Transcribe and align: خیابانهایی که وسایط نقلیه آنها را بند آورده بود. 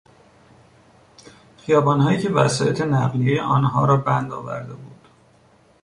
خیابانهایی 1.57 2.17
که 2.19 2.29
وسایط 2.29 2.81
نقلیه 2.81 3.41
آنها 3.41 3.85
را 3.85 3.97
بند 3.97 4.31
آورده 4.33 4.73
بود. 4.73 5.07